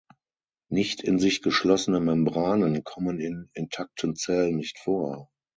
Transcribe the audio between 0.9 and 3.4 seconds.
in sich geschlossene Membranen kommen